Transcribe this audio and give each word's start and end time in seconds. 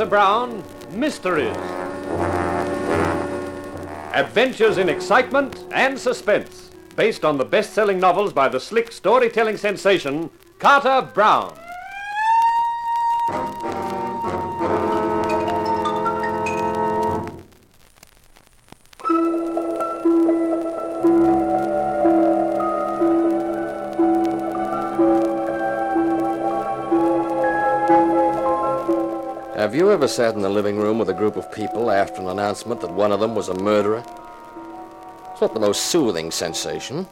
Carter 0.00 0.08
Brown 0.08 0.64
Mysteries. 0.92 1.54
Adventures 4.14 4.78
in 4.78 4.88
excitement 4.88 5.66
and 5.72 5.98
suspense, 5.98 6.70
based 6.96 7.22
on 7.22 7.36
the 7.36 7.44
best 7.44 7.74
selling 7.74 8.00
novels 8.00 8.32
by 8.32 8.48
the 8.48 8.58
slick 8.58 8.92
storytelling 8.92 9.58
sensation 9.58 10.30
Carter 10.58 11.06
Brown. 11.12 11.54
Ever 29.90 30.06
sat 30.06 30.34
in 30.34 30.40
the 30.40 30.48
living 30.48 30.78
room 30.78 30.98
with 30.98 31.08
a 31.08 31.14
group 31.14 31.36
of 31.36 31.50
people 31.50 31.90
after 31.90 32.20
an 32.20 32.28
announcement 32.28 32.80
that 32.80 32.92
one 32.92 33.10
of 33.10 33.18
them 33.18 33.34
was 33.34 33.48
a 33.48 33.54
murderer? 33.54 34.04
It's 35.32 35.40
not 35.40 35.52
the 35.52 35.58
most 35.58 35.86
soothing 35.86 36.30
sensation. 36.30 37.08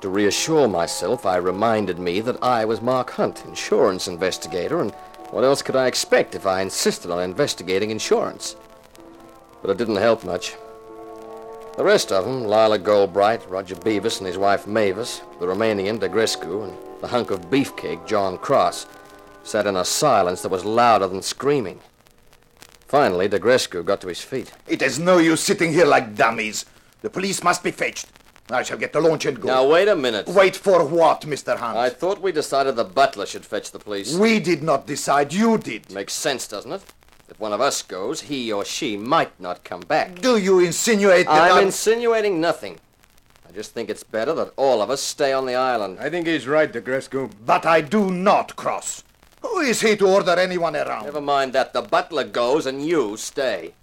To 0.00 0.08
reassure 0.08 0.66
myself, 0.66 1.26
I 1.26 1.36
reminded 1.36 1.98
me 1.98 2.20
that 2.22 2.42
I 2.42 2.64
was 2.64 2.80
Mark 2.80 3.10
Hunt, 3.10 3.44
insurance 3.44 4.08
investigator, 4.08 4.80
and 4.80 4.92
what 5.30 5.44
else 5.44 5.60
could 5.60 5.76
I 5.76 5.86
expect 5.86 6.34
if 6.34 6.46
I 6.46 6.62
insisted 6.62 7.10
on 7.10 7.22
investigating 7.22 7.90
insurance? 7.90 8.56
But 9.60 9.70
it 9.70 9.76
didn't 9.76 9.96
help 9.96 10.24
much. 10.24 10.54
The 11.76 11.84
rest 11.84 12.12
of 12.12 12.24
them, 12.24 12.44
Lila 12.44 12.78
Goldbright, 12.78 13.50
Roger 13.50 13.74
Beavis 13.74 14.18
and 14.18 14.26
his 14.26 14.38
wife 14.38 14.66
Mavis, 14.66 15.20
the 15.38 15.46
Romanian 15.46 15.98
Degrescu, 15.98 16.64
and 16.64 17.02
the 17.02 17.08
hunk 17.08 17.30
of 17.30 17.50
beefcake, 17.50 18.06
John 18.06 18.38
Cross, 18.38 18.86
sat 19.44 19.66
in 19.66 19.76
a 19.76 19.84
silence 19.84 20.42
that 20.42 20.48
was 20.50 20.64
louder 20.64 21.06
than 21.06 21.22
screaming. 21.22 21.80
Finally, 22.88 23.28
Degrescu 23.28 23.84
got 23.84 24.00
to 24.00 24.08
his 24.08 24.20
feet. 24.20 24.52
It 24.66 24.82
is 24.82 24.98
no 24.98 25.18
use 25.18 25.40
sitting 25.40 25.72
here 25.72 25.86
like 25.86 26.14
dummies. 26.16 26.64
The 27.02 27.10
police 27.10 27.42
must 27.42 27.62
be 27.62 27.70
fetched. 27.70 28.06
I 28.50 28.62
shall 28.62 28.76
get 28.78 28.92
the 28.92 29.00
launch 29.00 29.24
and 29.24 29.40
go. 29.40 29.48
Now, 29.48 29.66
wait 29.66 29.88
a 29.88 29.96
minute. 29.96 30.26
Wait 30.28 30.54
for 30.54 30.84
what, 30.84 31.22
Mr. 31.22 31.56
Hunt? 31.56 31.78
I 31.78 31.88
thought 31.88 32.20
we 32.20 32.30
decided 32.30 32.76
the 32.76 32.84
butler 32.84 33.24
should 33.26 33.44
fetch 33.44 33.70
the 33.70 33.78
police. 33.78 34.14
We 34.16 34.38
did 34.38 34.62
not 34.62 34.86
decide. 34.86 35.32
You 35.32 35.56
did. 35.56 35.90
Makes 35.90 36.12
sense, 36.12 36.46
doesn't 36.46 36.72
it? 36.72 36.82
If 37.28 37.40
one 37.40 37.54
of 37.54 37.60
us 37.62 37.80
goes, 37.80 38.22
he 38.22 38.52
or 38.52 38.64
she 38.66 38.98
might 38.98 39.38
not 39.40 39.64
come 39.64 39.80
back. 39.80 40.16
Do 40.20 40.36
you 40.36 40.58
insinuate 40.60 41.26
that 41.26 41.32
I'm 41.50 41.52
I'm- 41.56 41.66
insinuating 41.66 42.38
nothing. 42.40 42.78
I 43.48 43.52
just 43.52 43.72
think 43.72 43.88
it's 43.88 44.04
better 44.04 44.34
that 44.34 44.52
all 44.56 44.82
of 44.82 44.90
us 44.90 45.00
stay 45.00 45.32
on 45.32 45.46
the 45.46 45.54
island. 45.54 45.98
I 46.00 46.10
think 46.10 46.26
he's 46.26 46.46
right, 46.46 46.70
Degrescu. 46.70 47.30
But 47.46 47.64
I 47.64 47.80
do 47.80 48.10
not 48.10 48.56
cross. 48.56 49.03
Who 49.44 49.60
is 49.60 49.82
he 49.82 49.94
to 49.96 50.06
order 50.06 50.32
anyone 50.32 50.74
around? 50.74 51.04
Never 51.04 51.20
mind 51.20 51.52
that. 51.52 51.74
The 51.74 51.82
butler 51.82 52.24
goes 52.24 52.64
and 52.64 52.84
you 52.84 53.16
stay. 53.18 53.74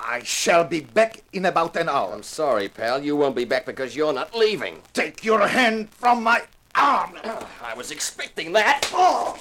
I 0.00 0.22
shall 0.24 0.64
be 0.64 0.80
back 0.80 1.22
in 1.32 1.46
about 1.46 1.76
an 1.76 1.88
hour. 1.88 2.12
I'm 2.12 2.24
sorry, 2.24 2.68
pal. 2.68 3.02
You 3.02 3.14
won't 3.14 3.36
be 3.36 3.44
back 3.44 3.66
because 3.66 3.94
you're 3.94 4.12
not 4.12 4.34
leaving. 4.34 4.82
Take 4.92 5.24
your 5.24 5.46
hand 5.46 5.90
from 5.90 6.24
my 6.24 6.42
arm. 6.74 7.12
I 7.62 7.72
was 7.74 7.92
expecting 7.92 8.52
that. 8.52 8.90
Oh, 8.92 9.36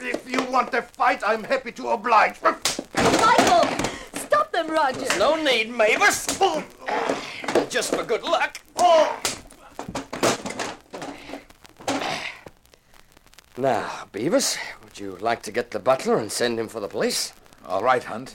if 0.00 0.28
you 0.28 0.42
want 0.50 0.74
a 0.74 0.82
fight, 0.82 1.22
I'm 1.24 1.44
happy 1.44 1.70
to 1.72 1.90
oblige. 1.90 2.42
Michael! 2.42 3.64
Stop 4.14 4.50
them, 4.50 4.68
Roger! 4.68 4.98
There's 4.98 5.18
No 5.18 5.40
need, 5.40 5.70
Mavis. 5.70 6.26
Oh. 6.40 6.64
Just 7.70 7.94
for 7.94 8.02
good 8.02 8.24
luck. 8.24 8.58
Oh, 8.76 9.18
Now, 13.58 14.04
Beavis, 14.12 14.58
would 14.96 15.04
you 15.04 15.16
like 15.18 15.42
to 15.42 15.52
get 15.52 15.72
the 15.72 15.78
butler 15.78 16.16
and 16.16 16.32
send 16.32 16.58
him 16.58 16.68
for 16.68 16.80
the 16.80 16.88
police? 16.88 17.34
All 17.66 17.82
right, 17.82 18.02
Hunt. 18.02 18.34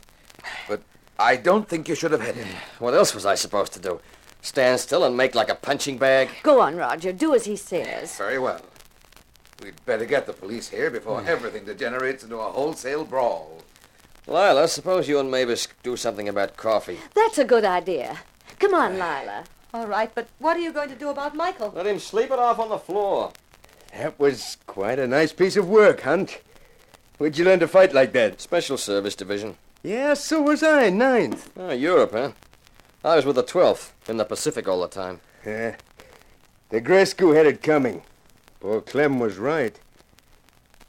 But 0.67 0.81
I 1.17 1.35
don't 1.35 1.67
think 1.67 1.89
you 1.89 1.95
should 1.95 2.11
have 2.11 2.21
hit 2.21 2.35
him. 2.35 2.47
What 2.79 2.93
else 2.93 3.15
was 3.15 3.25
I 3.25 3.33
supposed 3.33 3.73
to 3.73 3.79
do? 3.79 3.99
Stand 4.41 4.79
still 4.79 5.03
and 5.03 5.17
make 5.17 5.33
like 5.33 5.49
a 5.49 5.55
punching 5.55 5.97
bag? 5.97 6.29
Go 6.43 6.61
on, 6.61 6.75
Roger. 6.75 7.13
Do 7.13 7.33
as 7.33 7.45
he 7.45 7.55
says. 7.55 8.15
Very 8.15 8.37
well. 8.37 8.61
We'd 9.63 9.83
better 9.85 10.05
get 10.05 10.27
the 10.27 10.33
police 10.33 10.69
here 10.69 10.91
before 10.91 11.21
hmm. 11.21 11.27
everything 11.27 11.65
degenerates 11.65 12.23
into 12.23 12.37
a 12.37 12.51
wholesale 12.51 13.05
brawl. 13.05 13.63
Lila, 14.27 14.67
suppose 14.67 15.09
you 15.09 15.19
and 15.19 15.31
Mavis 15.31 15.67
do 15.81 15.97
something 15.97 16.29
about 16.29 16.57
coffee. 16.57 16.99
That's 17.15 17.39
a 17.39 17.45
good 17.45 17.65
idea. 17.65 18.19
Come 18.59 18.75
on, 18.75 18.93
Lila. 18.93 19.45
All 19.73 19.87
right, 19.87 20.13
but 20.13 20.27
what 20.37 20.57
are 20.57 20.61
you 20.61 20.71
going 20.71 20.89
to 20.89 20.95
do 20.95 21.09
about 21.09 21.33
Michael? 21.33 21.73
Let 21.75 21.87
him 21.87 21.97
sleep 21.97 22.29
it 22.29 22.37
off 22.37 22.59
on 22.59 22.69
the 22.69 22.77
floor. 22.77 23.31
That 23.93 24.19
was 24.19 24.57
quite 24.67 24.99
a 24.99 25.07
nice 25.07 25.33
piece 25.33 25.57
of 25.57 25.67
work, 25.67 26.01
Hunt. 26.01 26.39
Where'd 27.21 27.37
you 27.37 27.45
learn 27.45 27.59
to 27.59 27.67
fight 27.67 27.93
like 27.93 28.13
that? 28.13 28.41
Special 28.41 28.79
Service 28.79 29.13
Division. 29.13 29.55
Yeah, 29.83 30.15
so 30.15 30.41
was 30.41 30.63
I, 30.63 30.89
ninth. 30.89 31.51
Oh, 31.55 31.69
Europe, 31.69 32.13
huh? 32.13 32.31
I 33.03 33.17
was 33.17 33.27
with 33.27 33.35
the 33.35 33.43
12th, 33.43 33.91
in 34.07 34.17
the 34.17 34.25
Pacific 34.25 34.67
all 34.67 34.81
the 34.81 34.87
time. 34.87 35.21
Yeah. 35.45 35.75
Degrescu 36.71 37.35
had 37.35 37.45
it 37.45 37.61
coming. 37.61 38.01
Poor 38.59 38.81
Clem 38.81 39.19
was 39.19 39.37
right. 39.37 39.79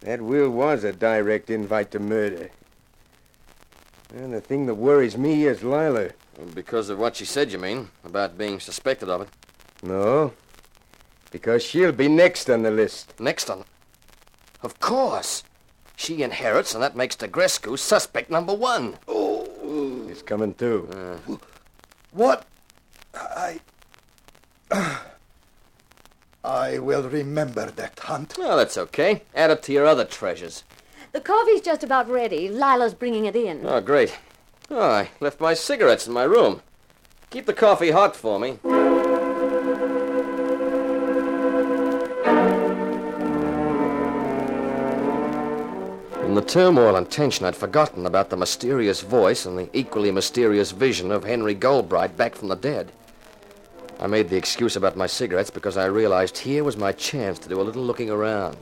That 0.01 0.23
will 0.23 0.49
was 0.49 0.85
a 0.85 0.93
direct 0.95 1.51
invite 1.51 1.91
to 1.91 1.99
murder. 1.99 2.51
And 4.15 4.33
the 4.33 4.41
thing 4.41 4.65
that 4.65 4.77
worries 4.77 5.19
me 5.19 5.45
is 5.45 5.63
Lila. 5.63 6.13
Because 6.55 6.89
of 6.89 6.99
what 6.99 7.17
she 7.17 7.27
said, 7.27 7.53
you 7.53 7.59
mean? 7.59 7.91
About 8.07 8.39
being 8.39 8.59
suspected 8.59 9.11
of 9.11 9.21
it. 9.21 9.29
No, 9.83 10.33
because 11.31 11.63
she'll 11.63 11.93
be 11.93 12.09
next 12.09 12.49
on 12.49 12.63
the 12.63 12.71
list. 12.71 13.21
Next 13.21 13.51
on. 13.51 13.65
Of 14.63 14.81
course. 14.81 15.43
She 16.03 16.25
inherits, 16.25 16.75
and 16.75 16.83
that 16.83 16.97
makes 16.97 17.15
Degrescu 17.15 17.79
suspect 17.79 18.29
number 18.29 18.53
one. 18.53 18.99
Oh. 19.07 20.05
He's 20.09 20.21
coming 20.21 20.53
too. 20.53 20.89
Uh. 20.93 21.37
what? 22.11 22.45
I. 23.15 23.61
I 26.45 26.79
will 26.81 27.09
remember 27.09 27.71
that, 27.71 28.01
Hunt. 28.01 28.35
Well, 28.37 28.57
that's 28.57 28.77
okay. 28.77 29.23
Add 29.33 29.53
it 29.53 29.63
to 29.63 29.73
your 29.73 29.87
other 29.87 30.05
treasures. 30.05 30.65
The 31.13 31.21
coffee's 31.21 31.61
just 31.61 31.85
about 31.85 32.11
ready. 32.11 32.49
Lila's 32.49 32.95
bringing 32.95 33.27
it 33.27 33.37
in. 33.37 33.65
Oh, 33.65 33.81
great. 33.81 34.19
Oh, 34.71 34.81
I 34.81 35.11
left 35.21 35.41
my 35.41 35.55
cigarettes 35.55 36.09
in 36.09 36.13
my 36.13 36.25
room. 36.25 36.63
Keep 37.31 37.47
the 37.47 37.55
coffee 37.55 37.93
hot 37.93 38.17
for 38.17 38.41
me. 38.41 38.59
In 46.33 46.37
the 46.37 46.41
turmoil 46.41 46.97
and 46.97 47.11
tension, 47.11 47.45
I'd 47.45 47.55
forgotten 47.55 48.07
about 48.07 48.31
the 48.31 48.39
mysterious 48.39 49.03
voice 49.03 49.45
and 49.45 49.59
the 49.59 49.69
equally 49.75 50.11
mysterious 50.11 50.71
vision 50.71 51.13
of 51.13 51.25
Henry 51.25 51.55
Goldbright 51.55 52.17
back 52.17 52.37
from 52.37 52.49
the 52.49 52.57
dead. 52.57 52.91
I 54.01 54.07
made 54.07 54.31
the 54.31 54.39
excuse 54.39 54.75
about 54.75 54.97
my 54.97 55.07
cigarettes 55.07 55.51
because 55.51 55.77
I 55.77 55.85
realized 55.85 56.39
here 56.39 56.65
was 56.65 56.79
my 56.79 56.91
chance 56.93 57.39
to 57.41 57.51
do 57.51 57.61
a 57.61 57.63
little 57.63 57.83
looking 57.83 58.09
around. 58.09 58.57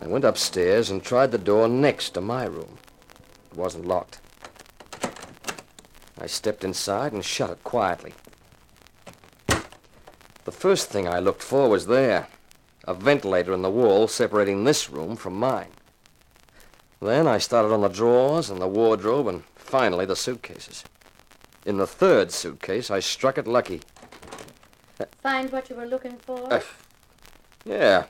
I 0.00 0.06
went 0.06 0.24
upstairs 0.24 0.88
and 0.88 1.02
tried 1.02 1.30
the 1.30 1.36
door 1.36 1.68
next 1.68 2.14
to 2.14 2.22
my 2.22 2.46
room. 2.46 2.78
It 3.50 3.58
wasn't 3.58 3.86
locked. 3.86 4.20
I 6.18 6.26
stepped 6.26 6.64
inside 6.64 7.12
and 7.12 7.22
shut 7.22 7.50
it 7.50 7.62
quietly. 7.64 8.14
The 9.46 10.52
first 10.52 10.88
thing 10.88 11.06
I 11.06 11.18
looked 11.18 11.42
for 11.42 11.68
was 11.68 11.86
there 11.86 12.28
a 12.84 12.94
ventilator 12.94 13.52
in 13.52 13.60
the 13.60 13.70
wall 13.70 14.08
separating 14.08 14.64
this 14.64 14.88
room 14.88 15.16
from 15.16 15.34
mine. 15.34 15.68
Then 17.02 17.26
I 17.26 17.38
started 17.38 17.74
on 17.74 17.80
the 17.80 17.88
drawers 17.88 18.48
and 18.48 18.60
the 18.60 18.68
wardrobe 18.68 19.26
and 19.26 19.42
finally 19.56 20.06
the 20.06 20.14
suitcases. 20.14 20.84
In 21.66 21.76
the 21.78 21.86
third 21.86 22.30
suitcase, 22.30 22.92
I 22.92 23.00
struck 23.00 23.36
it 23.38 23.48
lucky. 23.48 23.80
Find 25.20 25.50
what 25.50 25.68
you 25.68 25.74
were 25.74 25.86
looking 25.86 26.16
for? 26.18 26.52
Uh, 26.52 26.60
yeah. 27.64 28.04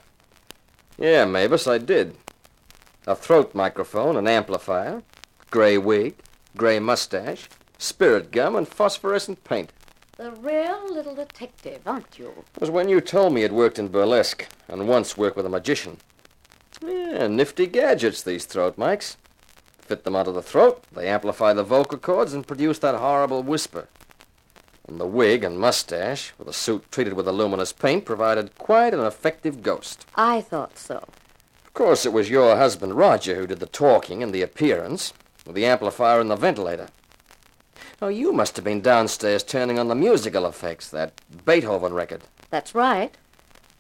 Yeah, 0.99 1.25
Mavis, 1.25 1.67
I 1.67 1.79
did. 1.79 2.17
A 3.07 3.17
throat 3.17 3.55
microphone, 3.55 4.19
an 4.19 4.29
amplifier, 4.29 5.03
gray 5.51 5.79
wig, 5.79 6.17
gray 6.55 6.79
mustache, 6.79 7.49
spirit 7.79 8.31
gum, 8.31 8.55
and 8.55 8.69
phosphorescent 8.69 9.43
paint. 9.43 9.73
The 10.19 10.33
real 10.33 10.93
little 10.93 11.15
detective, 11.15 11.81
aren't 11.87 12.19
you? 12.19 12.45
It 12.57 12.61
was 12.61 12.71
when 12.71 12.91
you 12.91 13.01
told 13.01 13.33
me 13.33 13.41
you'd 13.41 13.53
worked 13.53 13.79
in 13.79 13.89
burlesque 13.89 14.47
and 14.69 14.87
once 14.87 15.17
worked 15.17 15.39
with 15.39 15.47
a 15.47 15.49
magician. 15.49 15.97
Yeah, 17.13 17.27
nifty 17.27 17.67
gadgets, 17.67 18.23
these 18.23 18.47
throat 18.47 18.79
mics. 18.79 19.17
Fit 19.79 20.05
them 20.05 20.17
onto 20.17 20.33
the 20.33 20.41
throat, 20.41 20.83
they 20.93 21.09
amplify 21.09 21.53
the 21.53 21.63
vocal 21.63 21.99
cords 21.99 22.33
and 22.33 22.47
produce 22.47 22.79
that 22.79 22.95
horrible 22.95 23.43
whisper. 23.43 23.87
And 24.89 24.99
the 24.99 25.07
wig 25.07 25.45
and 25.45 25.59
mustache, 25.59 26.33
with 26.39 26.49
a 26.49 26.55
suit 26.55 26.91
treated 26.91 27.13
with 27.13 27.29
a 27.29 27.33
luminous 27.33 27.71
paint, 27.71 28.07
provided 28.07 28.57
quite 28.57 28.95
an 28.95 29.01
effective 29.01 29.63
ghost. 29.63 30.07
I 30.17 30.41
thought 30.41 30.79
so. 30.79 31.07
Of 31.67 31.75
course, 31.75 32.07
it 32.07 32.15
was 32.15 32.31
your 32.31 32.57
husband, 32.57 32.95
Roger, 32.95 33.35
who 33.35 33.47
did 33.47 33.61
the 33.61 33.67
talking 33.67 34.23
and 34.23 34.33
the 34.33 34.43
appearance, 34.43 35.13
with 35.45 35.55
the 35.55 35.67
amplifier 35.67 36.19
and 36.19 36.31
the 36.31 36.37
ventilator. 36.37 36.89
Oh, 38.01 38.09
you 38.09 38.33
must 38.33 38.57
have 38.57 38.65
been 38.65 38.81
downstairs 38.81 39.43
turning 39.43 39.79
on 39.79 39.89
the 39.89 39.95
musical 39.95 40.47
effects, 40.47 40.89
that 40.89 41.21
Beethoven 41.45 41.93
record. 41.93 42.23
That's 42.49 42.75
right. 42.75 43.15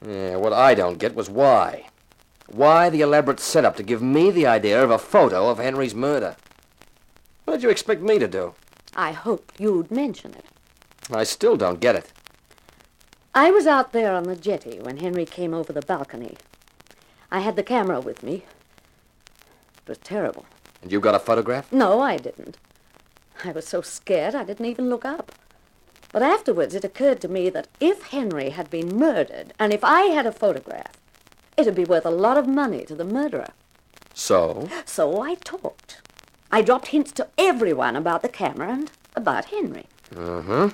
Yeah, 0.06 0.37
what 0.37 0.52
I 0.52 0.75
don't 0.75 0.99
get 0.99 1.14
was 1.14 1.31
why. 1.31 1.87
Why 2.53 2.91
the 2.91 3.01
elaborate 3.01 3.41
setup 3.41 3.77
to 3.77 3.83
give 3.83 4.03
me 4.03 4.31
the 4.31 4.47
idea 4.47 4.85
of 4.85 4.91
a 4.91 4.99
photo 4.99 5.49
of 5.49 5.57
Henry's 5.57 5.95
murder? 5.95 6.37
What 7.47 7.55
did 7.55 7.63
you 7.63 7.71
expect 7.71 8.03
me 8.03 8.19
to 8.19 8.29
do? 8.29 8.55
I 8.95 9.13
hoped 9.13 9.59
you'd 9.59 9.91
mention 9.91 10.35
it. 10.35 10.45
I 11.11 11.25
still 11.25 11.57
don't 11.57 11.81
get 11.81 11.97
it. 11.97 12.13
I 13.35 13.51
was 13.51 13.67
out 13.67 13.93
there 13.93 14.15
on 14.15 14.25
the 14.25 14.37
jetty 14.37 14.79
when 14.81 14.99
Henry 14.99 15.25
came 15.25 15.55
over 15.55 15.73
the 15.73 15.81
balcony. 15.81 16.37
I 17.31 17.41
had 17.41 17.57
the 17.57 17.63
camera 17.63 18.01
with 18.01 18.23
me. 18.23 18.45
It 19.79 19.89
was 19.89 19.99
terrible. 19.99 20.45
And 20.83 20.93
you 20.93 21.01
got 21.01 21.15
a 21.15 21.19
photograph? 21.19 21.73
No, 21.73 22.01
I 22.01 22.19
didn't. 22.19 22.59
I 23.43 23.53
was 23.53 23.67
so 23.67 23.81
scared 23.81 24.35
I 24.35 24.45
didn't 24.45 24.67
even 24.67 24.91
look 24.91 25.07
up. 25.07 25.33
But 26.13 26.23
afterwards 26.23 26.75
it 26.75 26.85
occurred 26.85 27.23
to 27.23 27.29
me 27.29 27.49
that 27.49 27.69
if 27.81 28.09
Henry 28.09 28.51
had 28.51 28.69
been 28.69 28.95
murdered, 28.95 29.55
and 29.59 29.73
if 29.73 29.83
I 29.83 30.03
had 30.03 30.27
a 30.27 30.33
photograph, 30.33 30.93
it'd 31.62 31.75
be 31.75 31.85
worth 31.85 32.06
a 32.06 32.11
lot 32.11 32.37
of 32.37 32.47
money 32.47 32.85
to 32.85 32.94
the 32.94 33.05
murderer. 33.05 33.50
So? 34.14 34.69
So 34.85 35.23
I 35.23 35.35
talked. 35.37 36.00
I 36.50 36.62
dropped 36.62 36.88
hints 36.88 37.12
to 37.12 37.29
everyone 37.38 37.97
about 37.97 38.23
the 38.23 38.29
camera 38.29 38.69
and 38.73 38.91
about 39.17 39.47
Henry. 39.47 39.87
Uh-huh. 40.14 40.70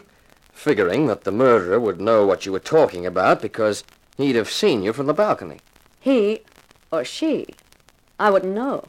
Figuring 0.53 1.07
that 1.07 1.23
the 1.23 1.31
murderer 1.31 1.79
would 1.79 2.01
know 2.01 2.27
what 2.27 2.45
you 2.45 2.53
were 2.53 2.59
talking 2.59 3.07
about 3.07 3.41
because 3.41 3.85
he'd 4.17 4.35
have 4.35 4.51
seen 4.51 4.83
you 4.83 4.93
from 4.93 5.07
the 5.07 5.15
balcony. 5.15 5.61
He 6.01 6.41
or 6.91 7.05
she, 7.05 7.47
I 8.19 8.31
wouldn't 8.31 8.55
know. 8.55 8.85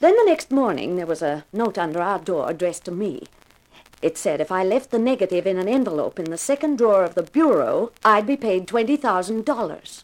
Then 0.00 0.14
the 0.16 0.24
next 0.26 0.50
morning 0.50 0.96
there 0.96 1.06
was 1.06 1.22
a 1.22 1.44
note 1.52 1.78
under 1.78 2.00
our 2.02 2.18
door 2.18 2.50
addressed 2.50 2.84
to 2.84 2.90
me. 2.90 3.24
It 4.02 4.18
said 4.18 4.40
if 4.40 4.52
I 4.52 4.62
left 4.62 4.90
the 4.90 4.98
negative 4.98 5.46
in 5.46 5.56
an 5.56 5.68
envelope 5.68 6.18
in 6.18 6.30
the 6.30 6.36
second 6.36 6.76
drawer 6.76 7.02
of 7.02 7.14
the 7.14 7.22
bureau, 7.22 7.92
I'd 8.04 8.26
be 8.26 8.36
paid 8.36 8.66
$20,000. 8.66 10.02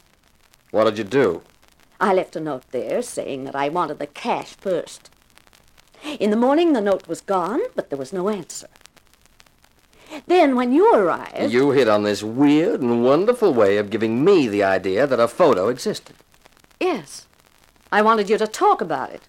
What 0.73 0.85
did 0.85 0.97
you 0.97 1.05
do? 1.05 1.43
I 2.01 2.15
left 2.15 2.35
a 2.35 2.41
note 2.41 2.65
there 2.71 3.03
saying 3.03 3.45
that 3.45 3.55
I 3.55 3.69
wanted 3.69 3.99
the 3.99 4.07
cash 4.07 4.55
first. 4.55 5.11
In 6.19 6.31
the 6.31 6.37
morning 6.37 6.73
the 6.73 6.81
note 6.81 7.07
was 7.07 7.21
gone, 7.21 7.61
but 7.77 7.91
there 7.91 7.99
was 7.99 8.13
no 8.13 8.31
answer. 8.31 8.69
Then 10.27 10.57
when 10.57 10.73
you 10.73 10.95
arrived... 10.95 11.53
You 11.53 11.73
hit 11.73 11.89
on 11.89 12.05
this 12.05 12.23
weird 12.23 12.81
and 12.81 13.05
wonderful 13.05 13.53
way 13.53 13.77
of 13.77 13.91
giving 13.91 14.25
me 14.25 14.49
the 14.49 14.65
idea 14.65 15.07
that 15.07 15.21
a 15.21 15.29
photo 15.29 15.69
existed. 15.69 16.17
Yes. 16.81 17.27
I 17.93 18.01
wanted 18.01 18.31
you 18.31 18.39
to 18.39 18.47
talk 18.47 18.81
about 18.81 19.11
it, 19.11 19.23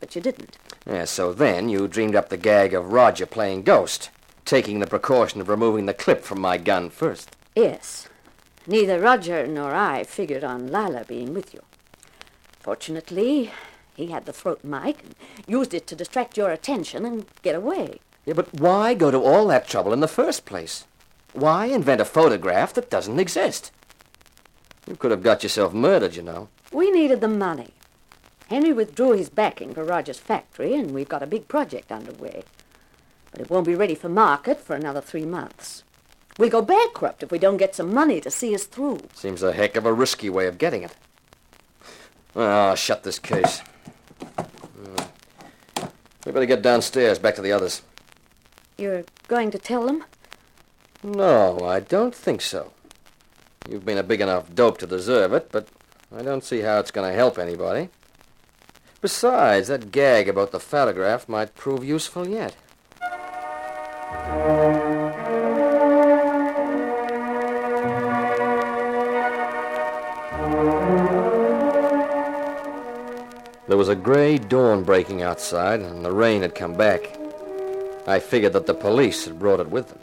but 0.00 0.14
you 0.14 0.20
didn't. 0.20 0.58
Yeah, 0.86 1.06
so 1.06 1.32
then 1.32 1.70
you 1.70 1.88
dreamed 1.88 2.14
up 2.14 2.28
the 2.28 2.36
gag 2.36 2.74
of 2.74 2.92
Roger 2.92 3.24
playing 3.24 3.62
ghost, 3.62 4.10
taking 4.44 4.80
the 4.80 4.86
precaution 4.86 5.40
of 5.40 5.48
removing 5.48 5.86
the 5.86 5.94
clip 5.94 6.22
from 6.22 6.42
my 6.42 6.58
gun 6.58 6.90
first. 6.90 7.34
Yes. 7.56 8.06
Neither 8.66 8.98
Roger 8.98 9.46
nor 9.46 9.74
I 9.74 10.04
figured 10.04 10.42
on 10.42 10.72
Lila 10.72 11.04
being 11.06 11.34
with 11.34 11.52
you. 11.52 11.62
Fortunately, 12.60 13.52
he 13.94 14.06
had 14.06 14.24
the 14.24 14.32
throat 14.32 14.64
mic 14.64 15.02
and 15.04 15.14
used 15.46 15.74
it 15.74 15.86
to 15.86 15.96
distract 15.96 16.38
your 16.38 16.50
attention 16.50 17.04
and 17.04 17.26
get 17.42 17.54
away. 17.54 18.00
Yeah, 18.24 18.34
but 18.34 18.54
why 18.54 18.94
go 18.94 19.10
to 19.10 19.20
all 19.20 19.46
that 19.48 19.68
trouble 19.68 19.92
in 19.92 20.00
the 20.00 20.08
first 20.08 20.46
place? 20.46 20.86
Why 21.34 21.66
invent 21.66 22.00
a 22.00 22.06
photograph 22.06 22.72
that 22.74 22.88
doesn't 22.88 23.20
exist? 23.20 23.70
You 24.88 24.96
could 24.96 25.10
have 25.10 25.22
got 25.22 25.42
yourself 25.42 25.74
murdered, 25.74 26.16
you 26.16 26.22
know. 26.22 26.48
We 26.72 26.90
needed 26.90 27.20
the 27.20 27.28
money. 27.28 27.74
Henry 28.48 28.72
withdrew 28.72 29.12
his 29.12 29.28
backing 29.28 29.74
for 29.74 29.84
Roger's 29.84 30.18
factory, 30.18 30.74
and 30.74 30.92
we've 30.92 31.08
got 31.08 31.22
a 31.22 31.26
big 31.26 31.48
project 31.48 31.92
underway. 31.92 32.44
But 33.30 33.40
it 33.40 33.50
won't 33.50 33.66
be 33.66 33.74
ready 33.74 33.94
for 33.94 34.08
market 34.08 34.60
for 34.60 34.74
another 34.74 35.00
three 35.00 35.24
months. 35.26 35.82
We'll 36.38 36.50
go 36.50 36.62
bankrupt 36.62 37.22
if 37.22 37.30
we 37.30 37.38
don't 37.38 37.58
get 37.58 37.76
some 37.76 37.94
money 37.94 38.20
to 38.20 38.30
see 38.30 38.54
us 38.54 38.64
through. 38.64 39.00
Seems 39.14 39.42
a 39.42 39.52
heck 39.52 39.76
of 39.76 39.86
a 39.86 39.92
risky 39.92 40.28
way 40.28 40.46
of 40.46 40.58
getting 40.58 40.82
it. 40.82 40.94
Well, 42.34 42.68
I'll 42.68 42.74
shut 42.74 43.04
this 43.04 43.20
case. 43.20 43.60
Hmm. 44.38 45.04
We 46.26 46.32
better 46.32 46.46
get 46.46 46.62
downstairs, 46.62 47.20
back 47.20 47.36
to 47.36 47.42
the 47.42 47.52
others. 47.52 47.82
You're 48.76 49.04
going 49.28 49.52
to 49.52 49.58
tell 49.58 49.86
them? 49.86 50.04
No, 51.04 51.60
I 51.60 51.78
don't 51.80 52.14
think 52.14 52.40
so. 52.40 52.72
You've 53.68 53.84
been 53.84 53.98
a 53.98 54.02
big 54.02 54.20
enough 54.20 54.52
dope 54.52 54.78
to 54.78 54.86
deserve 54.86 55.32
it, 55.32 55.52
but 55.52 55.68
I 56.14 56.22
don't 56.22 56.42
see 56.42 56.60
how 56.60 56.80
it's 56.80 56.90
going 56.90 57.08
to 57.08 57.16
help 57.16 57.38
anybody. 57.38 57.90
Besides, 59.00 59.68
that 59.68 59.92
gag 59.92 60.28
about 60.28 60.50
the 60.50 60.58
photograph 60.58 61.28
might 61.28 61.54
prove 61.54 61.84
useful 61.84 62.26
yet. 62.26 62.56
There 73.74 73.78
was 73.80 73.88
a 73.88 73.96
gray 73.96 74.38
dawn 74.38 74.84
breaking 74.84 75.22
outside, 75.22 75.80
and 75.80 76.04
the 76.04 76.12
rain 76.12 76.42
had 76.42 76.54
come 76.54 76.74
back. 76.74 77.18
I 78.06 78.20
figured 78.20 78.52
that 78.52 78.66
the 78.66 78.72
police 78.72 79.24
had 79.24 79.40
brought 79.40 79.58
it 79.58 79.68
with 79.68 79.88
them. 79.88 79.98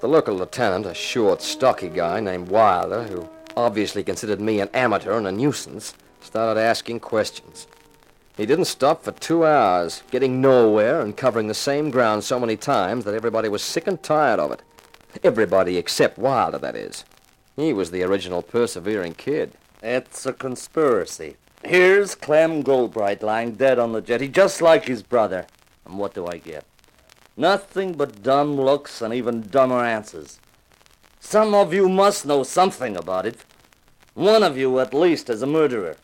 The 0.00 0.08
local 0.08 0.34
lieutenant, 0.34 0.84
a 0.84 0.92
short, 0.92 1.42
stocky 1.42 1.88
guy 1.88 2.18
named 2.18 2.48
Wilder, 2.48 3.04
who 3.04 3.28
obviously 3.56 4.02
considered 4.02 4.40
me 4.40 4.58
an 4.58 4.68
amateur 4.74 5.16
and 5.16 5.28
a 5.28 5.30
nuisance, 5.30 5.94
started 6.20 6.60
asking 6.60 6.98
questions. 6.98 7.68
He 8.36 8.46
didn't 8.46 8.64
stop 8.64 9.04
for 9.04 9.12
two 9.12 9.46
hours, 9.46 10.02
getting 10.10 10.40
nowhere 10.40 11.00
and 11.00 11.16
covering 11.16 11.46
the 11.46 11.54
same 11.54 11.90
ground 11.90 12.24
so 12.24 12.40
many 12.40 12.56
times 12.56 13.04
that 13.04 13.14
everybody 13.14 13.48
was 13.48 13.62
sick 13.62 13.86
and 13.86 14.02
tired 14.02 14.40
of 14.40 14.50
it. 14.50 14.62
Everybody 15.22 15.76
except 15.76 16.18
Wilder, 16.18 16.58
that 16.58 16.74
is. 16.74 17.04
He 17.54 17.72
was 17.72 17.92
the 17.92 18.02
original 18.02 18.42
persevering 18.42 19.14
kid. 19.14 19.52
It's 19.84 20.26
a 20.26 20.32
conspiracy. 20.32 21.36
Here's 21.66 22.14
Clem 22.14 22.62
Goldbright 22.62 23.24
lying 23.24 23.56
dead 23.56 23.80
on 23.80 23.90
the 23.90 24.00
jetty, 24.00 24.28
just 24.28 24.62
like 24.62 24.84
his 24.84 25.02
brother. 25.02 25.48
And 25.84 25.98
what 25.98 26.14
do 26.14 26.24
I 26.24 26.38
get? 26.38 26.64
Nothing 27.36 27.94
but 27.94 28.22
dumb 28.22 28.54
looks 28.54 29.02
and 29.02 29.12
even 29.12 29.48
dumber 29.48 29.84
answers. 29.84 30.38
Some 31.18 31.54
of 31.54 31.74
you 31.74 31.88
must 31.88 32.24
know 32.24 32.44
something 32.44 32.96
about 32.96 33.26
it. 33.26 33.44
One 34.14 34.44
of 34.44 34.56
you, 34.56 34.78
at 34.78 34.94
least, 34.94 35.28
is 35.28 35.42
a 35.42 35.46
murderer. 35.46 35.96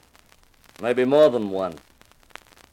Maybe 0.82 1.04
more 1.04 1.30
than 1.30 1.50
one. 1.50 1.76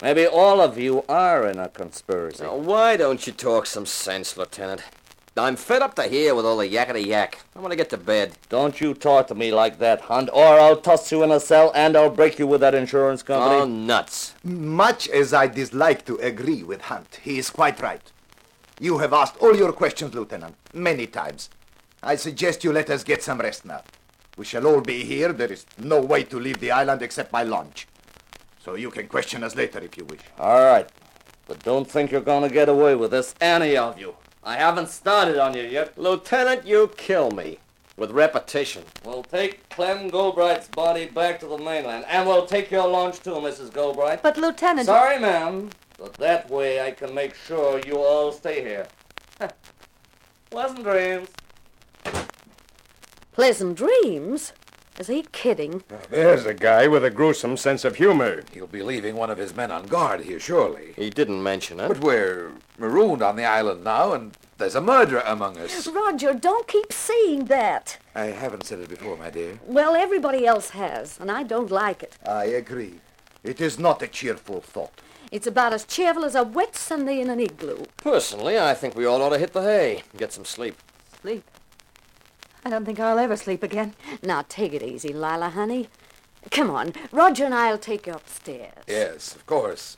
Maybe 0.01 0.25
all 0.25 0.59
of 0.59 0.79
you 0.79 1.05
are 1.07 1.47
in 1.47 1.59
a 1.59 1.69
conspiracy. 1.69 2.43
Now, 2.43 2.55
why 2.55 2.97
don't 2.97 3.27
you 3.27 3.33
talk 3.33 3.67
some 3.67 3.85
sense, 3.85 4.35
Lieutenant? 4.35 4.81
I'm 5.39 5.55
fed 5.55 5.81
up 5.81 5.95
to 5.95 6.03
here 6.03 6.35
with 6.35 6.45
all 6.45 6.57
the 6.57 6.67
yakety 6.67 7.05
yak. 7.05 7.39
I 7.55 7.59
want 7.59 7.71
to 7.71 7.75
get 7.75 7.89
to 7.91 7.97
bed. 7.97 8.33
Don't 8.49 8.79
you 8.79 8.93
talk 8.93 9.27
to 9.27 9.35
me 9.35 9.51
like 9.51 9.79
that, 9.79 10.01
Hunt, 10.01 10.29
or 10.33 10.59
I'll 10.59 10.77
toss 10.77 11.11
you 11.11 11.23
in 11.23 11.31
a 11.31 11.39
cell 11.39 11.71
and 11.73 11.95
I'll 11.95 12.09
break 12.09 12.39
you 12.39 12.47
with 12.47 12.61
that 12.61 12.75
insurance 12.75 13.23
company. 13.23 13.61
Oh, 13.61 13.65
nuts. 13.65 14.35
Much 14.43 15.07
as 15.09 15.33
I 15.33 15.47
dislike 15.47 16.05
to 16.05 16.17
agree 16.17 16.63
with 16.63 16.81
Hunt, 16.81 17.19
he 17.23 17.37
is 17.37 17.49
quite 17.49 17.81
right. 17.81 18.11
You 18.79 18.99
have 18.99 19.13
asked 19.13 19.37
all 19.37 19.55
your 19.55 19.73
questions, 19.73 20.13
Lieutenant, 20.13 20.55
many 20.73 21.07
times. 21.07 21.49
I 22.01 22.15
suggest 22.15 22.63
you 22.63 22.71
let 22.71 22.89
us 22.89 23.03
get 23.03 23.23
some 23.23 23.39
rest 23.39 23.65
now. 23.65 23.83
We 24.37 24.45
shall 24.45 24.65
all 24.65 24.81
be 24.81 25.03
here. 25.03 25.33
There 25.33 25.51
is 25.51 25.65
no 25.77 25.99
way 25.99 26.23
to 26.23 26.39
leave 26.39 26.59
the 26.59 26.71
island 26.71 27.01
except 27.01 27.31
by 27.31 27.43
launch. 27.43 27.87
So 28.63 28.75
you 28.75 28.89
can 28.89 29.07
question 29.07 29.43
us 29.43 29.55
later 29.55 29.79
if 29.79 29.97
you 29.97 30.05
wish. 30.05 30.21
All 30.39 30.63
right. 30.63 30.87
But 31.45 31.63
don't 31.63 31.89
think 31.89 32.11
you're 32.11 32.21
going 32.21 32.43
to 32.47 32.53
get 32.53 32.69
away 32.69 32.95
with 32.95 33.11
this, 33.11 33.35
any 33.41 33.75
of 33.75 33.99
you. 33.99 34.15
I 34.49 34.55
haven't 34.55 34.89
started 34.89 35.37
on 35.37 35.53
you 35.53 35.61
yet. 35.61 35.95
Lieutenant, 35.95 36.65
you 36.65 36.89
kill 36.97 37.29
me. 37.29 37.59
With 37.97 38.09
repetition. 38.09 38.81
We'll 39.05 39.21
take 39.21 39.69
Clem 39.69 40.09
Goldbright's 40.09 40.67
body 40.69 41.05
back 41.05 41.39
to 41.41 41.45
the 41.45 41.59
mainland, 41.59 42.05
and 42.07 42.27
we'll 42.27 42.47
take 42.47 42.71
your 42.71 42.87
launch 42.87 43.19
too, 43.19 43.35
Mrs. 43.35 43.69
Goldbright. 43.69 44.23
But, 44.23 44.37
Lieutenant... 44.37 44.87
Sorry, 44.87 45.19
ma'am, 45.19 45.69
but 45.99 46.15
that 46.15 46.49
way 46.49 46.81
I 46.81 46.89
can 46.89 47.13
make 47.13 47.35
sure 47.35 47.79
you 47.85 47.99
all 47.99 48.31
stay 48.31 48.61
here. 48.61 48.87
Pleasant 50.49 50.81
dreams. 50.81 51.29
Pleasant 53.33 53.77
dreams? 53.77 54.53
Is 54.99 55.07
he 55.07 55.23
kidding? 55.31 55.81
There's 56.09 56.45
a 56.45 56.53
guy 56.53 56.89
with 56.89 57.05
a 57.05 57.09
gruesome 57.09 57.55
sense 57.55 57.85
of 57.85 57.95
humor. 57.95 58.43
He'll 58.51 58.67
be 58.67 58.83
leaving 58.83 59.15
one 59.15 59.29
of 59.29 59.37
his 59.37 59.55
men 59.55 59.71
on 59.71 59.85
guard 59.85 60.19
here, 60.19 60.41
surely. 60.41 60.91
He 60.97 61.09
didn't 61.09 61.41
mention 61.41 61.79
it. 61.79 61.87
But 61.87 62.01
we're 62.01 62.51
marooned 62.77 63.21
on 63.21 63.37
the 63.37 63.45
island 63.45 63.85
now, 63.85 64.11
and 64.11 64.37
there's 64.57 64.75
a 64.75 64.81
murderer 64.81 65.23
among 65.25 65.57
us. 65.57 65.87
Roger, 65.87 66.33
don't 66.33 66.67
keep 66.67 66.91
saying 66.91 67.45
that. 67.45 67.97
I 68.13 68.25
haven't 68.25 68.65
said 68.65 68.79
it 68.81 68.89
before, 68.89 69.15
my 69.15 69.29
dear. 69.29 69.61
Well, 69.65 69.95
everybody 69.95 70.45
else 70.45 70.71
has, 70.71 71.17
and 71.17 71.31
I 71.31 71.43
don't 71.43 71.71
like 71.71 72.03
it. 72.03 72.17
I 72.27 72.43
agree. 72.43 72.99
It 73.41 73.61
is 73.61 73.79
not 73.79 74.01
a 74.01 74.07
cheerful 74.07 74.59
thought. 74.59 74.99
It's 75.31 75.47
about 75.47 75.71
as 75.71 75.85
cheerful 75.85 76.25
as 76.25 76.35
a 76.35 76.43
wet 76.43 76.75
Sunday 76.75 77.21
in 77.21 77.29
an 77.29 77.39
igloo. 77.39 77.85
Personally, 77.95 78.59
I 78.59 78.73
think 78.73 78.95
we 78.95 79.05
all 79.05 79.21
ought 79.21 79.29
to 79.29 79.37
hit 79.37 79.53
the 79.53 79.61
hay 79.61 80.03
and 80.11 80.19
get 80.19 80.33
some 80.33 80.43
sleep. 80.43 80.75
Sleep. 81.21 81.45
I 82.65 82.69
don't 82.69 82.85
think 82.85 82.99
I'll 82.99 83.19
ever 83.19 83.35
sleep 83.35 83.63
again. 83.63 83.93
Now, 84.21 84.43
take 84.47 84.73
it 84.73 84.83
easy, 84.83 85.13
Lila, 85.13 85.49
honey. 85.49 85.87
Come 86.51 86.69
on. 86.69 86.93
Roger 87.11 87.45
and 87.45 87.53
I'll 87.53 87.77
take 87.77 88.07
you 88.07 88.13
upstairs. 88.13 88.83
Yes, 88.87 89.35
of 89.35 89.45
course. 89.45 89.97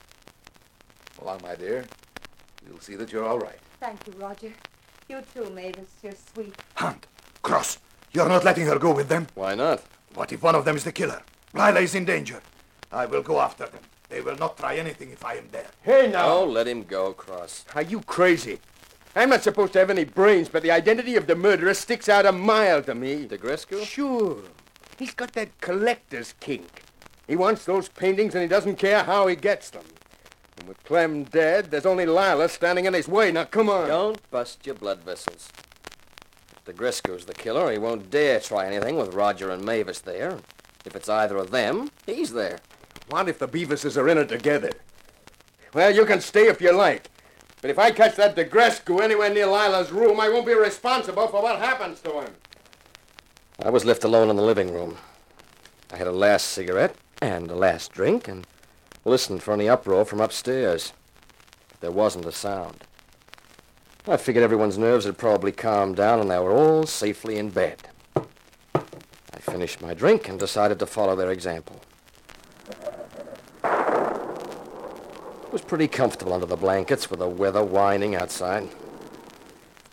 Along, 1.22 1.40
my 1.44 1.56
dear. 1.56 1.86
You'll 2.68 2.80
see 2.80 2.96
that 2.96 3.12
you're 3.12 3.26
all 3.26 3.40
right. 3.40 3.60
Thank 3.80 4.06
you, 4.08 4.14
Roger. 4.14 4.52
You 5.10 5.22
too, 5.34 5.50
Mavis. 5.50 5.90
You're 6.04 6.14
sweet. 6.34 6.56
Hunt, 6.76 7.08
Cross, 7.42 7.80
you're 8.12 8.30
not 8.30 8.44
letting 8.44 8.66
her 8.68 8.78
go 8.80 8.94
with 8.94 9.10
them? 9.10 9.28
Why 9.36 9.56
not? 9.56 9.84
What 10.14 10.32
if 10.32 10.44
one 10.44 10.56
of 10.56 10.66
them 10.66 10.76
is 10.76 10.84
the 10.84 10.92
killer? 10.92 11.22
Lila 11.54 11.80
is 11.80 11.96
in 11.96 12.06
danger. 12.06 12.42
I 12.92 13.06
will 13.06 13.22
go 13.24 13.40
after 13.40 13.66
them. 13.66 13.82
They 14.10 14.22
will 14.22 14.36
not 14.36 14.58
try 14.58 14.76
anything 14.76 15.12
if 15.12 15.24
I 15.24 15.36
am 15.36 15.48
there. 15.52 15.68
Hey, 15.82 16.10
now. 16.12 16.28
Oh, 16.28 16.46
let 16.46 16.68
him 16.68 16.84
go, 16.84 17.14
Cross. 17.14 17.66
Are 17.76 17.82
you 17.82 18.02
crazy? 18.02 18.60
I'm 19.16 19.30
not 19.30 19.44
supposed 19.44 19.74
to 19.74 19.80
have 19.80 19.90
any 19.90 20.06
brains, 20.06 20.48
but 20.48 20.64
the 20.64 20.72
identity 20.72 21.16
of 21.16 21.28
the 21.28 21.36
murderer 21.36 21.74
sticks 21.74 22.08
out 22.08 22.26
a 22.26 22.32
mile 22.32 22.82
to 22.84 22.96
me. 22.96 23.26
Degrescu? 23.26 23.84
Sure. 23.86 24.38
He's 24.98 25.14
got 25.14 25.34
that 25.34 25.60
collector's 25.60 26.34
kink. 26.40 26.84
He 27.28 27.36
wants 27.36 27.66
those 27.66 27.90
paintings 27.90 28.36
and 28.36 28.42
he 28.42 28.48
doesn't 28.48 28.78
care 28.78 29.04
how 29.04 29.28
he 29.28 29.36
gets 29.36 29.70
them. 29.70 29.84
And 30.58 30.68
with 30.68 30.84
Clem 30.86 31.26
dead, 31.26 31.72
there's 31.72 31.86
only 31.86 32.06
Lila 32.06 32.48
standing 32.48 32.86
in 32.86 32.94
his 32.94 33.08
way. 33.08 33.32
Now, 33.32 33.44
come 33.44 33.70
on. 33.70 33.88
Don't 33.88 34.32
bust 34.32 34.66
your 34.66 34.76
blood 34.76 35.04
vessels. 35.04 35.50
If 36.56 36.64
Degrescu's 36.64 37.26
the 37.26 37.34
killer, 37.34 37.72
he 37.72 37.78
won't 37.78 38.10
dare 38.10 38.40
try 38.40 38.66
anything 38.66 38.96
with 38.96 39.14
Roger 39.14 39.50
and 39.50 39.66
Mavis 39.66 40.00
there. 40.00 40.40
If 40.86 40.96
it's 40.96 41.10
either 41.10 41.38
of 41.38 41.52
them, 41.52 41.92
he's 42.06 42.32
there. 42.32 42.60
What 43.10 43.28
if 43.28 43.40
the 43.40 43.48
Beavises 43.48 43.98
are 43.98 44.08
in 44.08 44.18
it 44.18 44.30
together? 44.30 44.72
Well, 45.74 45.94
you 45.94 46.06
can 46.06 46.22
stay 46.22 46.48
if 46.48 46.62
you 46.62 46.72
like. 46.72 47.11
But 47.62 47.70
if 47.70 47.78
I 47.78 47.92
catch 47.92 48.16
that 48.16 48.36
DeGrescu 48.36 49.02
anywhere 49.02 49.30
near 49.30 49.46
Lila's 49.46 49.92
room, 49.92 50.20
I 50.20 50.30
won't 50.30 50.48
be 50.48 50.56
responsible 50.56 51.28
for 51.28 51.44
what 51.44 51.60
happens 51.60 52.02
to 52.02 52.22
him. 52.22 52.34
I 53.62 53.70
was 53.70 53.86
left 53.86 54.04
alone 54.04 54.32
in 54.32 54.36
the 54.36 54.42
living 54.42 54.74
room. 54.74 54.98
I 55.94 55.98
had 55.98 56.08
a 56.08 56.12
last 56.12 56.48
cigarette 56.48 56.96
and 57.22 57.52
a 57.52 57.56
last 57.56 57.92
drink 57.92 58.28
and 58.28 58.48
listened 59.06 59.44
for 59.44 59.54
any 59.54 59.70
uproar 59.70 60.06
from 60.06 60.22
upstairs. 60.22 60.94
But 61.70 61.82
there 61.82 61.92
wasn't 61.92 62.26
a 62.26 62.32
sound. 62.32 62.84
I 64.08 64.18
figured 64.18 64.44
everyone's 64.44 64.80
nerves 64.80 65.06
had 65.06 65.20
probably 65.20 65.52
calmed 65.52 65.98
down 65.98 66.20
and 66.20 66.32
they 66.32 66.40
were 66.40 66.52
all 66.52 66.88
safely 66.88 67.38
in 67.38 67.52
bed. 67.52 67.84
I 68.16 69.40
finished 69.40 69.82
my 69.82 69.94
drink 69.94 70.28
and 70.28 70.40
decided 70.40 70.80
to 70.80 70.88
follow 70.88 71.16
their 71.16 71.30
example. 71.30 71.80
It 75.52 75.56
was 75.56 75.62
pretty 75.64 75.90
comfortable 75.90 76.32
under 76.32 76.46
the 76.46 76.56
blankets 76.56 77.10
with 77.10 77.20
the 77.20 77.28
weather 77.28 77.62
whining 77.62 78.16
outside. 78.16 78.70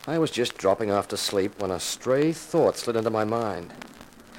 I 0.07 0.17
was 0.17 0.31
just 0.31 0.57
dropping 0.57 0.93
off 0.93 1.09
to 1.09 1.17
sleep 1.17 1.61
when 1.61 1.73
a 1.73 1.81
stray 1.81 2.33
thought 2.33 2.77
slid 2.77 2.95
into 2.95 3.11
my 3.11 3.25
mind. 3.25 3.75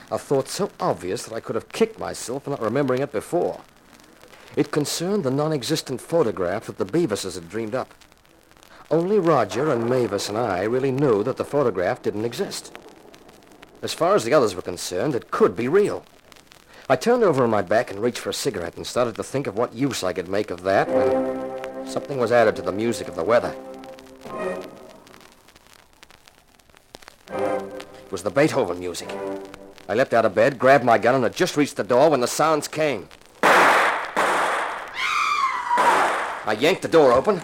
A 0.09 0.17
thought 0.17 0.47
so 0.47 0.71
obvious 0.79 1.23
that 1.23 1.35
I 1.35 1.41
could 1.41 1.55
have 1.55 1.73
kicked 1.73 1.99
myself 1.99 2.45
for 2.45 2.51
not 2.51 2.61
remembering 2.61 3.01
it 3.01 3.11
before. 3.11 3.59
It 4.55 4.71
concerned 4.71 5.25
the 5.25 5.29
non-existent 5.29 5.99
photograph 5.99 6.67
that 6.67 6.77
the 6.77 6.85
Beavises 6.85 7.35
had 7.35 7.49
dreamed 7.49 7.75
up. 7.75 7.93
Only 8.89 9.19
Roger 9.19 9.73
and 9.73 9.89
Mavis 9.89 10.29
and 10.29 10.37
I 10.37 10.63
really 10.63 10.93
knew 10.93 11.21
that 11.23 11.35
the 11.35 11.43
photograph 11.43 12.01
didn't 12.01 12.23
exist. 12.23 12.73
As 13.81 13.93
far 13.93 14.15
as 14.15 14.23
the 14.23 14.33
others 14.33 14.55
were 14.55 14.61
concerned, 14.61 15.15
it 15.15 15.31
could 15.31 15.57
be 15.57 15.67
real. 15.67 16.05
I 16.91 16.95
turned 16.95 17.23
over 17.23 17.43
on 17.43 17.51
my 17.51 17.61
back 17.61 17.91
and 17.91 17.99
reached 17.99 18.17
for 18.17 18.31
a 18.31 18.33
cigarette 18.33 18.75
and 18.75 18.87
started 18.87 19.13
to 19.17 19.23
think 19.23 19.45
of 19.45 19.55
what 19.55 19.75
use 19.75 20.03
I 20.03 20.11
could 20.11 20.27
make 20.27 20.49
of 20.49 20.63
that 20.63 20.89
when 20.89 21.85
something 21.87 22.17
was 22.17 22.31
added 22.31 22.55
to 22.55 22.63
the 22.63 22.71
music 22.71 23.07
of 23.07 23.15
the 23.15 23.23
weather. 23.23 23.55
It 27.29 28.11
was 28.11 28.23
the 28.23 28.31
Beethoven 28.31 28.79
music. 28.79 29.07
I 29.87 29.93
leapt 29.93 30.15
out 30.15 30.25
of 30.25 30.33
bed, 30.33 30.57
grabbed 30.57 30.83
my 30.83 30.97
gun, 30.97 31.13
and 31.13 31.23
had 31.23 31.35
just 31.35 31.55
reached 31.57 31.75
the 31.75 31.83
door 31.83 32.09
when 32.09 32.21
the 32.21 32.27
sounds 32.27 32.67
came. 32.67 33.07
I 36.43 36.57
yanked 36.59 36.81
the 36.81 36.87
door 36.87 37.11
open, 37.11 37.43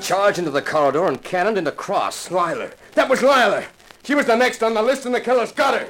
charged 0.00 0.38
into 0.38 0.50
the 0.50 0.62
corridor, 0.62 1.04
and 1.04 1.22
cannoned 1.22 1.58
into 1.58 1.70
Cross. 1.70 2.30
Lila. 2.30 2.70
That 2.94 3.10
was 3.10 3.20
Lila. 3.20 3.66
She 4.04 4.14
was 4.14 4.24
the 4.24 4.36
next 4.36 4.62
on 4.62 4.72
the 4.72 4.80
list, 4.80 5.04
and 5.04 5.14
the 5.14 5.20
killer's 5.20 5.52
got 5.52 5.78
her. 5.78 5.86